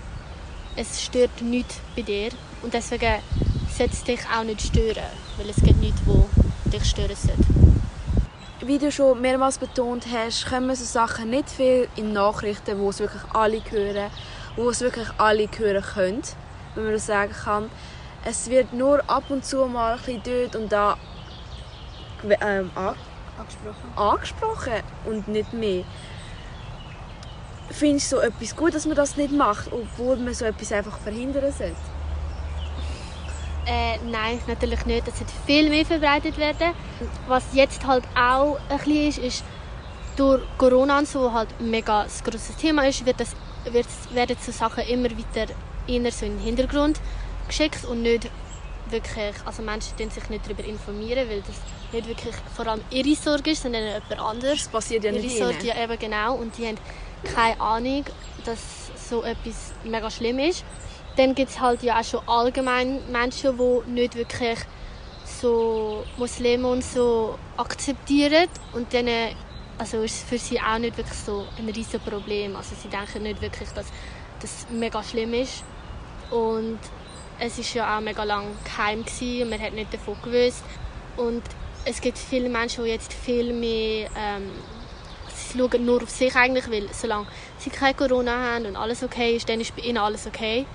es 0.76 1.04
stört 1.04 1.42
nichts 1.42 1.80
bei 1.96 2.02
dir 2.02 2.32
und 2.64 2.74
deswegen 2.74 3.22
es 3.78 4.04
dich 4.04 4.20
auch 4.36 4.44
nicht 4.44 4.62
stören, 4.62 5.04
weil 5.38 5.50
es 5.50 5.58
gibt 5.58 5.80
nichts, 5.80 6.02
wo 6.06 6.28
dich 6.72 6.86
stören 6.86 7.16
sollte. 7.16 7.75
Wie 8.62 8.78
du 8.80 8.90
schon 8.90 9.20
mehrmals 9.20 9.58
betont 9.58 10.06
hast, 10.10 10.46
kommen 10.48 10.74
so 10.76 10.86
Sachen 10.86 11.30
nicht 11.30 11.50
viel 11.50 11.90
in 11.98 12.14
Nachrichten, 12.14 12.80
wo 12.80 12.90
es 12.90 13.00
wirklich 13.00 13.22
alle 13.34 13.62
hören, 13.70 14.10
wo 14.56 14.70
es 14.70 14.80
wirklich 14.80 15.08
alle 15.18 15.50
hören 15.58 15.84
können, 15.84 16.22
wenn 16.74 16.86
man 16.86 16.94
das 16.94 17.06
sagen 17.06 17.34
kann. 17.34 17.70
Es 18.24 18.50
wird 18.50 18.72
nur 18.72 19.08
ab 19.10 19.26
und 19.28 19.44
zu 19.46 19.66
mal 19.66 19.94
ein 19.94 19.98
bisschen 19.98 20.22
dort 20.24 20.56
und 20.56 20.72
da 20.72 20.98
ähm, 22.42 22.72
an- 22.76 22.96
Angesprochen. 23.38 23.98
angesprochen 23.98 24.84
und 25.04 25.28
nicht 25.28 25.52
mehr. 25.52 25.84
Findest 27.70 28.12
du 28.14 28.16
so 28.16 28.22
etwas 28.22 28.56
gut, 28.56 28.74
dass 28.74 28.86
man 28.86 28.96
das 28.96 29.18
nicht 29.18 29.34
macht, 29.34 29.68
obwohl 29.74 30.16
man 30.16 30.34
so 30.34 30.46
etwas 30.46 30.72
einfach 30.72 30.98
verhindern 31.00 31.52
sollte? 31.52 31.76
Äh, 33.66 33.98
nein, 34.10 34.40
natürlich 34.48 34.86
nicht. 34.86 35.08
Das 35.08 35.18
sollte 35.18 35.34
viel 35.46 35.70
mehr 35.70 35.86
verbreitet 35.86 36.38
werden. 36.38 36.74
Was 37.28 37.44
jetzt 37.54 37.86
halt 37.86 38.04
auch 38.16 38.60
ein 38.70 38.78
bisschen 38.78 39.08
ist, 39.08 39.18
ist, 39.18 39.44
durch 40.16 40.42
Corona 40.58 41.04
so 41.06 41.34
halt 41.34 41.50
mega 41.60 42.02
ein 42.02 42.10
grosses 42.24 42.56
Thema 42.56 42.88
ist, 42.88 43.06
wird 43.06 43.20
das, 43.20 43.36
wird, 43.72 43.88
werden 44.14 44.38
so 44.40 44.52
Sachen 44.52 44.84
immer 44.88 45.10
wieder 45.10 45.48
eher 45.88 46.12
so 46.12 46.26
in 46.26 46.38
den 46.38 46.40
Hintergrund 46.40 47.00
geschickt 47.48 47.86
und 47.86 48.02
nicht 48.02 48.30
wirklich, 48.90 49.36
also 49.46 49.62
Menschen 49.62 49.98
tun 49.98 50.10
sich 50.10 50.30
nicht 50.30 50.46
darüber 50.46 50.64
informieren, 50.64 51.28
weil 51.30 51.42
das 51.42 51.56
nicht 51.92 52.08
wirklich 52.08 52.36
vor 52.56 52.68
allem 52.68 52.82
ihre 52.92 53.16
Sorge 53.16 53.52
ist, 53.52 53.64
sondern 53.64 53.84
jemand 53.84 54.20
anderes. 54.20 54.64
Das 54.64 54.68
passiert 54.70 55.04
ja 55.04 55.12
ihre 55.12 55.22
nicht 55.22 55.38
Sorge 55.38 55.66
ja 55.66 55.84
eben 55.84 55.98
genau 56.00 56.36
und 56.36 56.58
die 56.58 56.68
haben 56.68 56.78
keine 57.24 57.60
Ahnung, 57.60 58.06
dass 58.46 58.60
so 59.10 59.24
etwas 59.24 59.74
mega 59.84 60.10
schlimm 60.10 60.40
ist. 60.40 60.64
Dann 61.18 61.34
gibt 61.34 61.52
es 61.52 61.60
halt 61.60 61.82
ja 61.84 62.00
auch 62.00 62.04
schon 62.04 62.28
allgemein 62.28 63.00
Menschen, 63.12 63.58
die 63.58 63.92
nicht 63.92 64.16
wirklich 64.16 64.60
so 65.26 66.04
Muslime 66.18 66.68
und 66.68 66.84
so 66.84 67.38
akzeptieren 67.58 68.48
und 68.74 68.94
dann 68.94 69.08
also 69.78 70.02
ist 70.02 70.16
es 70.16 70.24
für 70.24 70.38
sie 70.38 70.60
auch 70.60 70.78
nicht 70.78 70.98
wirklich 70.98 71.18
so 71.18 71.46
ein 71.58 71.68
riesiges 71.68 72.02
Problem. 72.02 72.56
Also 72.56 72.76
sie 72.76 72.88
denken 72.88 73.24
nicht 73.24 73.42
wirklich, 73.42 73.70
dass 73.70 73.88
das 74.40 74.68
mega 74.70 75.04
schlimm 75.04 75.34
ist 75.34 75.64
und 76.32 76.80
es 77.40 77.58
ist 77.60 77.74
ja 77.74 77.98
auch 77.98 78.02
mega 78.02 78.24
lang 78.24 78.46
geheim 78.64 79.04
gewesen 79.04 79.44
und 79.44 79.50
man 79.50 79.62
hat 79.62 79.74
nicht 79.74 79.94
davon 79.94 80.16
gewusst 80.24 80.64
und 81.18 81.44
es 81.86 82.02
gibt 82.02 82.18
viele 82.18 82.50
Menschen, 82.50 82.84
die 82.84 82.92
jetzt 82.92 83.14
viel 83.14 83.54
mehr 83.54 84.10
ähm, 84.18 84.52
sie 85.34 85.58
schauen 85.58 85.86
nur 85.86 86.02
auf 86.02 86.10
sich 86.10 86.36
eigentlich, 86.36 86.70
weil 86.72 86.88
solange 86.94 87.28
sie 87.58 87.70
kein 87.70 87.96
Corona 87.96 88.32
haben 88.32 88.66
und 88.66 88.76
alles 88.76 89.04
okay 89.04 89.36
ist, 89.36 89.48
dann 89.50 89.60
ist 89.60 89.76
bei 89.76 89.84
ihnen 89.84 89.98
alles 89.98 90.26
okay. 90.26 90.66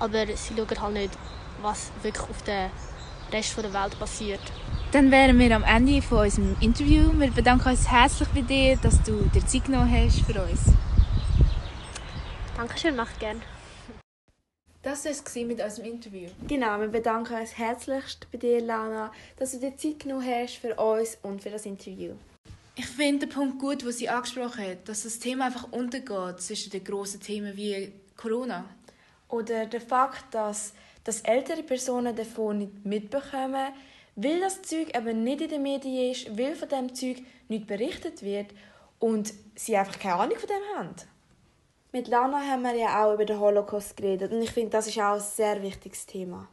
Aber 0.00 0.26
sie 0.26 0.54
schauen 0.56 0.80
halt 0.80 0.94
nicht, 0.94 1.18
was 1.62 1.92
wirklich 2.02 2.28
auf 2.28 2.42
dem 2.42 2.70
Rest 3.32 3.56
der 3.56 3.72
Welt 3.72 3.98
passiert. 3.98 4.40
Dann 4.92 5.10
wären 5.10 5.38
wir 5.38 5.54
am 5.54 5.62
Ende 5.62 6.02
von 6.02 6.18
unserem 6.24 6.56
Interview. 6.60 7.12
Wir 7.12 7.30
bedanken 7.30 7.68
uns 7.68 7.88
herzlich 7.88 8.28
bei 8.30 8.40
dir, 8.40 8.76
dass 8.76 9.00
du 9.02 9.22
dir 9.32 9.46
Zeit 9.46 9.66
genommen 9.66 9.92
hast 9.92 10.22
für 10.22 10.42
uns. 10.42 10.60
Dankeschön, 12.56 12.96
macht 12.96 13.20
gern. 13.20 13.40
Das 14.82 15.04
war 15.04 15.12
es 15.12 15.34
mit 15.34 15.62
unserem 15.62 15.92
Interview. 15.92 16.28
Genau, 16.48 16.80
wir 16.80 16.88
bedanken 16.88 17.38
uns 17.38 17.58
herzlichst 17.58 18.26
bei 18.32 18.38
dir, 18.38 18.62
Lana, 18.62 19.12
dass 19.38 19.52
du 19.52 19.58
dir 19.58 19.76
Zeit 19.76 20.00
genommen 20.00 20.26
hast 20.26 20.56
für 20.56 20.74
uns 20.74 21.18
und 21.22 21.42
für 21.42 21.50
das 21.50 21.66
Interview. 21.66 22.14
Ich 22.74 22.86
finde 22.86 23.26
den 23.26 23.34
Punkt 23.34 23.58
gut, 23.58 23.82
den 23.82 23.92
sie 23.92 24.08
angesprochen 24.08 24.64
hat, 24.64 24.88
dass 24.88 25.02
das 25.02 25.18
Thema 25.18 25.46
einfach 25.46 25.70
untergeht 25.70 26.40
zwischen 26.40 26.70
den 26.70 26.82
grossen 26.82 27.20
Themen 27.20 27.54
wie 27.56 27.92
Corona. 28.16 28.64
Oder 29.30 29.66
der 29.66 29.80
Fakt, 29.80 30.34
dass, 30.34 30.72
dass 31.04 31.20
ältere 31.22 31.62
Personen 31.62 32.14
davon 32.14 32.58
nicht 32.58 32.84
mitbekommen, 32.84 33.72
weil 34.16 34.40
das 34.40 34.62
Zeug 34.62 34.96
eben 34.96 35.22
nicht 35.24 35.40
in 35.40 35.48
den 35.48 35.62
Medien 35.62 36.10
ist, 36.10 36.38
weil 36.38 36.54
von 36.54 36.68
dem 36.68 36.94
Zeug 36.94 37.22
nicht 37.48 37.66
berichtet 37.66 38.22
wird 38.22 38.50
und 38.98 39.32
sie 39.54 39.76
einfach 39.76 39.98
keine 39.98 40.14
Ahnung 40.16 40.38
von 40.38 40.48
dem 40.48 40.76
haben. 40.76 40.94
Mit 41.92 42.06
Lana 42.08 42.40
haben 42.40 42.62
wir 42.62 42.74
ja 42.74 43.04
auch 43.04 43.14
über 43.14 43.24
den 43.24 43.40
Holocaust 43.40 43.96
geredet 43.96 44.32
und 44.32 44.42
ich 44.42 44.52
finde, 44.52 44.70
das 44.70 44.86
ist 44.86 44.98
auch 44.98 45.14
ein 45.14 45.20
sehr 45.20 45.60
wichtiges 45.62 46.06
Thema. 46.06 46.48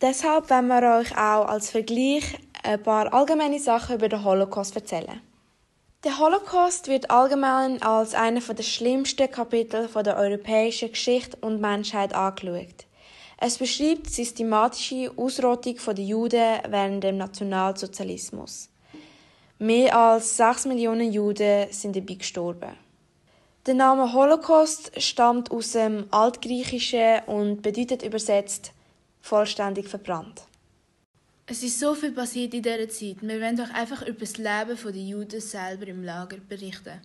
Deshalb 0.00 0.48
wollen 0.50 0.68
wir 0.68 0.98
euch 0.98 1.12
auch 1.12 1.46
als 1.46 1.70
Vergleich 1.70 2.38
ein 2.64 2.82
paar 2.82 3.12
allgemeine 3.12 3.60
Sachen 3.60 3.96
über 3.96 4.08
den 4.08 4.24
Holocaust 4.24 4.74
erzählen. 4.74 5.20
Der 6.02 6.18
Holocaust 6.18 6.88
wird 6.88 7.10
allgemein 7.10 7.82
als 7.82 8.14
einer 8.14 8.40
der 8.40 8.62
schlimmsten 8.62 9.30
Kapitel 9.30 9.86
der 9.86 10.16
europäischen 10.16 10.88
Geschichte 10.88 11.36
und 11.42 11.60
Menschheit 11.60 12.14
angeschaut. 12.14 12.86
Es 13.36 13.58
beschreibt 13.58 14.06
die 14.06 14.12
systematische 14.12 15.12
Ausrottung 15.14 15.76
der 15.76 16.02
Juden 16.02 16.58
während 16.70 17.04
dem 17.04 17.18
Nationalsozialismus. 17.18 18.70
Mehr 19.58 19.94
als 19.94 20.38
6 20.38 20.64
Millionen 20.64 21.12
Juden 21.12 21.70
sind 21.70 21.94
dabei 21.94 22.14
gestorben. 22.14 22.78
Der 23.66 23.74
Name 23.74 24.10
Holocaust 24.14 24.98
stammt 24.98 25.50
aus 25.50 25.72
dem 25.72 26.06
Altgriechischen 26.10 27.24
und 27.26 27.60
bedeutet 27.60 28.02
übersetzt 28.02 28.72
vollständig 29.20 29.86
verbrannt. 29.86 30.44
Es 31.50 31.64
ist 31.64 31.80
so 31.80 31.96
viel 31.96 32.12
passiert 32.12 32.54
in 32.54 32.62
dieser 32.62 32.88
Zeit. 32.88 33.16
Wir 33.22 33.40
wollen 33.40 33.56
doch 33.56 33.70
einfach 33.70 34.06
über 34.06 34.20
das 34.20 34.36
Leben 34.36 34.78
der 34.84 35.02
Juden 35.02 35.40
selber 35.40 35.88
im 35.88 36.04
Lager 36.04 36.36
berichten. 36.36 37.00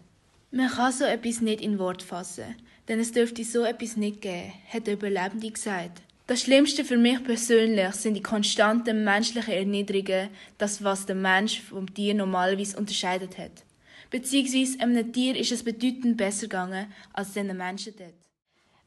Man 0.52 0.70
kann 0.70 0.92
so 0.92 1.04
etwas 1.04 1.42
nicht 1.42 1.62
in 1.62 1.80
Wort 1.80 2.04
fassen, 2.04 2.56
denn 2.88 3.00
es 3.00 3.12
dürfte 3.12 3.44
so 3.44 3.64
etwas 3.64 3.98
nicht 3.98 4.22
geben, 4.22 4.54
hat 4.72 4.86
der 4.86 4.94
Überlebende 4.94 5.50
gesagt. 5.50 6.04
Das 6.28 6.42
Schlimmste 6.42 6.86
für 6.86 6.96
mich 6.96 7.24
persönlich 7.24 7.96
sind 7.96 8.14
die 8.14 8.22
konstanten 8.22 9.04
menschlichen 9.04 9.56
Erniedrigungen, 9.56 10.30
das 10.60 10.84
was 10.84 11.08
der 11.08 11.16
Mensch 11.16 11.62
vom 11.62 11.92
Tier 11.92 12.14
normalerweise 12.14 12.78
unterscheidet 12.78 13.40
hat. 13.40 13.64
Beziehungsweise 14.12 14.80
einem 14.80 15.12
Tier 15.12 15.36
ist 15.36 15.54
es 15.54 15.64
bedeutend 15.64 16.18
besser 16.18 16.44
gegangen 16.44 16.94
als 17.14 17.34
den 17.34 17.58
Menschen 17.58 17.96
dort. 17.98 18.14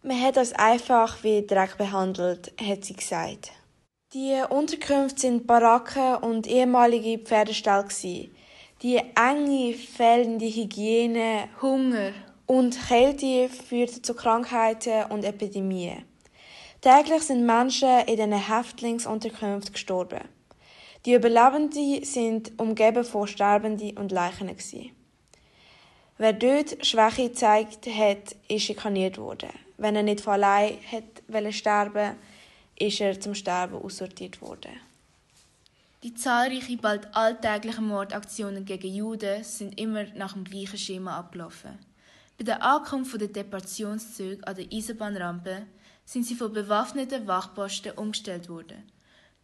Man 0.05 0.23
hat 0.23 0.37
uns 0.37 0.53
einfach 0.53 1.25
wie 1.25 1.45
Dreck 1.45 1.77
behandelt, 1.77 2.53
hat 2.61 2.85
sie 2.85 2.95
gesagt. 2.95 3.50
Die 4.15 4.43
Unterkünfte 4.49 5.21
sind 5.21 5.47
Baracken 5.47 6.15
und 6.23 6.47
ehemalige 6.47 7.19
Pferdeställe. 7.19 7.85
gsi. 7.85 8.31
Die 8.81 8.97
enge, 8.97 9.75
fehlende 9.75 10.47
Hygiene 10.47 11.50
Hunger, 11.61 12.15
und 12.47 12.79
Kälte 12.88 13.50
führten 13.50 14.03
zu 14.03 14.15
Krankheiten 14.15 15.11
und 15.11 15.27
Epidemien. 15.27 16.05
Täglich 16.81 17.25
sind 17.25 17.45
Menschen 17.45 18.00
in 18.07 18.17
diesen 18.17 18.33
Häftlingsunterkünften 18.33 19.75
gestorben. 19.75 20.27
Die 21.05 21.12
Überlebenden 21.12 22.03
sind 22.03 22.59
umgeben 22.59 23.05
von 23.05 23.27
Sterbenden 23.27 23.99
und 23.99 24.11
Leichen. 24.11 24.50
Wer 26.17 26.33
dort 26.33 26.87
Schwäche 26.87 27.29
gezeigt 27.29 27.87
hat, 27.87 28.37
ist 28.49 28.62
schikaniert 28.62 29.19
worden. 29.19 29.50
Wenn 29.77 29.97
er 29.97 30.03
nicht 30.03 30.23
von 30.23 30.33
allein 30.33 30.79
hat 30.91 31.53
sterben, 31.53 32.17
ist 32.78 33.00
er 33.00 33.20
zum 33.20 33.35
Sterben 33.35 33.76
aussortiert 33.76 34.40
worden. 34.40 34.73
Die 36.04 36.14
zahlreichen, 36.14 36.78
bald 36.78 37.14
alltäglichen 37.16 37.88
Mordaktionen 37.88 38.64
gegen 38.64 38.94
Juden 38.94 39.42
sind 39.42 39.80
immer 39.80 40.04
nach 40.14 40.35
dem 40.35 40.44
gleichen 40.44 40.78
Schema 40.78 41.18
abgelaufen. 41.18 41.76
Bei 42.38 42.44
der 42.44 42.62
Ankunft 42.62 43.20
der 43.20 43.26
Deportationszüge 43.28 44.47
an 44.47 44.54
der 44.54 44.66
Eisenbahnrampe 44.73 45.66
sind 46.04 46.25
sie 46.25 46.37
von 46.37 46.52
bewaffneten 46.52 47.26
Wachposten 47.26 47.92
umgestellt 47.92 48.49
worden. 48.49 48.88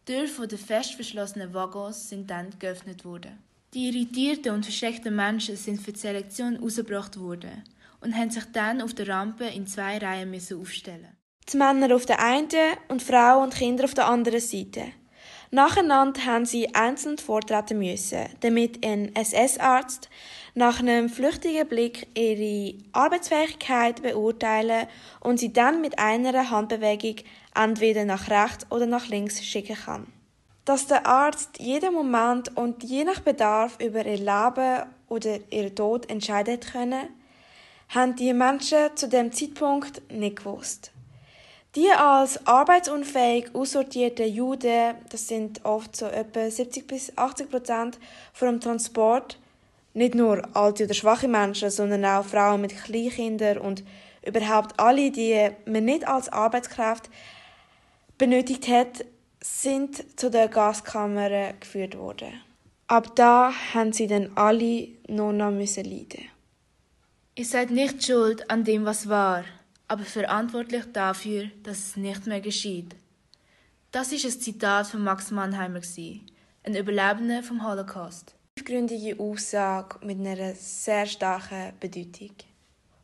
Die 0.07 0.13
Türen 0.13 0.47
der 0.47 0.57
fest 0.57 0.93
verschlossenen 0.93 1.53
Waggons 1.53 2.07
sind 2.07 2.29
dann 2.29 2.57
geöffnet 2.57 3.03
worden. 3.03 3.37
Die 3.73 3.89
irritierten 3.89 4.53
und 4.53 4.63
verschreckten 4.63 5.13
Menschen 5.13 5.57
sind 5.57 5.81
für 5.81 5.91
die 5.91 5.99
Selektion 5.99 6.57
ausgebracht 6.63 7.19
worden 7.19 7.63
und 7.99 8.15
haben 8.15 8.29
sich 8.29 8.45
dann 8.53 8.81
auf 8.81 8.93
der 8.93 9.09
Rampe 9.09 9.43
in 9.45 9.67
zwei 9.67 9.97
Reihen 9.97 10.33
aufstellen. 10.33 11.17
Die 11.51 11.57
Männer 11.57 11.95
auf 11.95 12.07
der 12.07 12.19
einen 12.19 12.49
und 12.87 13.03
Frauen 13.03 13.43
und 13.43 13.55
Kinder 13.55 13.83
auf 13.83 13.93
der 13.93 14.07
anderen 14.07 14.39
Seite. 14.39 14.85
Nacheinander 15.51 16.25
haben 16.25 16.45
sie 16.45 16.73
einzeln 16.73 17.19
vortreten 17.19 17.77
müssen, 17.77 18.25
damit 18.39 18.83
ein 18.83 19.15
SS-Arzt 19.15 20.09
nach 20.55 20.79
einem 20.79 21.07
flüchtigen 21.07 21.67
Blick 21.67 22.07
ihre 22.17 22.73
Arbeitsfähigkeit 22.93 24.01
beurteilen 24.01 24.87
und 25.19 25.39
sie 25.39 25.53
dann 25.53 25.81
mit 25.81 25.99
einer 25.99 26.49
Handbewegung 26.49 27.17
entweder 27.53 28.05
nach 28.05 28.27
rechts 28.31 28.65
oder 28.71 28.87
nach 28.87 29.07
links 29.07 29.43
schicken 29.43 29.77
kann. 29.77 30.07
Dass 30.65 30.87
der 30.87 31.05
Arzt 31.05 31.59
jeden 31.59 31.93
Moment 31.93 32.57
und 32.57 32.83
je 32.83 33.03
nach 33.03 33.19
Bedarf 33.19 33.77
über 33.79 34.03
ihr 34.03 34.17
Leben 34.17 34.89
oder 35.09 35.37
ihr 35.51 35.75
Tod 35.75 36.09
entscheiden 36.09 36.59
können, 36.59 37.07
haben 37.89 38.15
die 38.15 38.33
Menschen 38.33 38.95
zu 38.95 39.07
dem 39.07 39.31
Zeitpunkt 39.31 40.01
nicht 40.11 40.37
gewusst. 40.37 40.94
Die 41.75 41.91
als 41.91 42.47
arbeitsunfähig 42.47 43.53
aussortierten 43.53 44.33
Juden, 44.33 44.95
das 45.09 45.27
sind 45.27 45.65
oft 45.65 45.93
so 45.95 46.05
etwa 46.05 46.49
70 46.49 46.87
bis 46.87 47.17
80 47.17 47.49
Prozent 47.49 47.99
vom 48.31 48.61
Transport, 48.61 49.37
nicht 49.93 50.15
nur 50.15 50.41
alte 50.55 50.85
oder 50.85 50.93
schwache 50.93 51.27
Menschen, 51.27 51.69
sondern 51.69 52.05
auch 52.05 52.25
Frauen 52.25 52.61
mit 52.61 52.75
Kleinkindern 52.77 53.57
und 53.57 53.83
überhaupt 54.25 54.79
alle, 54.79 55.11
die 55.11 55.49
man 55.65 55.83
nicht 55.83 56.07
als 56.07 56.29
Arbeitskraft 56.29 57.09
benötigt 58.17 58.69
hat, 58.69 59.03
sind 59.41 60.17
zu 60.17 60.29
der 60.29 60.47
Gaskammer 60.47 61.53
geführt 61.59 61.97
worden. 61.97 62.41
Ab 62.87 63.15
da 63.15 63.51
haben 63.73 63.91
sie 63.91 64.07
dann 64.07 64.31
alle 64.35 64.87
noch 65.07 65.51
müssen 65.51 65.83
leiden. 65.83 66.25
Ihr 67.35 67.45
seid 67.45 67.69
nicht 67.69 68.05
schuld 68.05 68.49
an 68.49 68.63
dem, 68.63 68.85
was 68.85 69.09
war, 69.09 69.43
aber 69.87 70.03
verantwortlich 70.03 70.85
dafür, 70.91 71.49
dass 71.63 71.77
es 71.77 71.97
nicht 71.97 72.27
mehr 72.27 72.41
geschieht. 72.41 72.95
Das 73.91 74.11
ist 74.11 74.25
ein 74.25 74.41
Zitat 74.41 74.87
von 74.87 75.03
Max 75.03 75.31
Mannheimer, 75.31 75.81
ein 76.63 76.75
Überlebender 76.75 77.43
vom 77.43 77.65
Holocaust. 77.67 78.35
Tiefgründige 78.55 79.19
Aussage 79.19 80.05
mit 80.05 80.19
einer 80.19 80.53
sehr 80.55 81.05
starken 81.05 81.73
Bedeutung. 81.79 82.31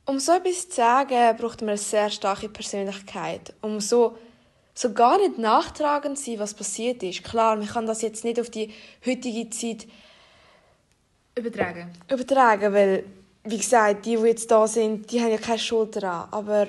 Um 0.06 0.20
so 0.20 0.34
etwas 0.34 0.70
zu 0.70 0.76
sagen, 0.78 1.38
braucht 1.38 1.62
man 1.62 1.70
eine 1.70 1.78
sehr 1.78 2.10
starke 2.10 2.50
Persönlichkeit, 2.50 3.54
um 3.62 3.80
so 3.80 4.18
so 4.74 4.94
gar 4.94 5.18
nicht 5.18 5.38
nachtragend 5.38 6.18
sein, 6.18 6.40
was 6.40 6.54
passiert 6.54 7.04
ist. 7.04 7.24
Klar, 7.24 7.56
man 7.56 7.68
kann 7.68 7.86
das 7.86 8.02
jetzt 8.02 8.24
nicht 8.24 8.40
auf 8.40 8.50
die 8.50 8.74
heutige 9.06 9.50
Zeit 9.50 9.88
übertragen. 11.36 11.92
Übertragen, 12.10 12.74
weil, 12.74 13.04
wie 13.44 13.58
gesagt, 13.58 14.06
die, 14.06 14.18
die 14.18 14.24
jetzt 14.24 14.52
da 14.52 14.68
sind, 14.68 15.12
die 15.12 15.22
haben 15.22 15.32
ja 15.32 15.38
keine 15.38 15.60
Schuld 15.60 15.96
daran. 15.96 16.30
Aber 16.32 16.68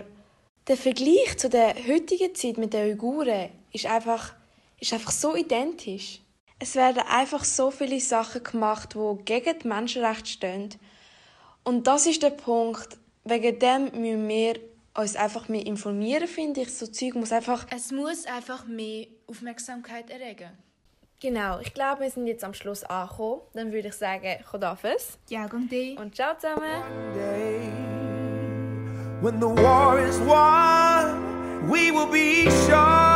der 0.68 0.76
Vergleich 0.76 1.36
zu 1.36 1.48
der 1.48 1.74
heutigen 1.86 2.34
Zeit 2.34 2.56
mit 2.56 2.72
den 2.72 2.90
Uiguren 2.90 3.50
ist 3.72 3.86
einfach, 3.86 4.34
ist 4.80 4.92
einfach 4.92 5.10
so 5.10 5.34
identisch. 5.34 6.20
Es 6.58 6.76
werden 6.76 7.02
einfach 7.08 7.44
so 7.44 7.70
viele 7.70 8.00
Sachen 8.00 8.44
gemacht, 8.44 8.94
die 8.94 9.24
gegen 9.24 9.58
die 9.58 9.68
Menschenrechte 9.68 10.30
stehen. 10.30 10.68
Und 11.64 11.86
das 11.86 12.06
ist 12.06 12.22
der 12.22 12.30
Punkt, 12.30 12.96
wegen 13.24 13.58
dem 13.58 13.84
müssen 14.00 14.28
wir 14.28 14.60
uns 14.94 15.16
einfach 15.16 15.48
mehr 15.48 15.66
informieren, 15.66 16.28
finde 16.28 16.62
ich. 16.62 16.72
So 16.72 16.86
Zeug 16.86 17.14
muss 17.14 17.32
einfach... 17.32 17.66
Es 17.74 17.90
muss 17.90 18.26
einfach 18.26 18.66
mehr 18.66 19.06
Aufmerksamkeit 19.26 20.10
erregen. 20.10 20.50
Genau, 21.22 21.60
ich 21.60 21.72
glaube, 21.72 22.00
wir 22.00 22.10
sind 22.10 22.26
jetzt 22.26 22.42
am 22.42 22.52
Schluss 22.52 22.82
angekommen. 22.82 23.42
Dann 23.54 23.72
würde 23.72 23.88
ich 23.88 23.94
sagen, 23.94 24.42
Chodafes. 24.50 25.18
Ja, 25.28 25.46
Gongde. 25.46 25.94
Und 25.96 26.16
ciao 26.16 26.34
zusammen. 26.34 26.82
Day, 27.14 27.60
when 29.20 29.40
the 29.40 29.46
war 29.62 30.00
is 30.00 30.18
won, 30.18 31.70
we 31.70 31.92
will 31.92 32.08
be 32.10 32.50
sure. 32.66 33.11